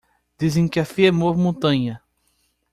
[0.37, 2.01] Dizem que a fé move montanha